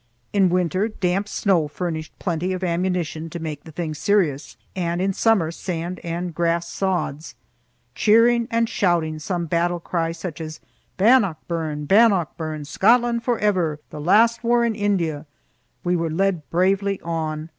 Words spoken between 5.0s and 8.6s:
summer sand and grass sods. Cheering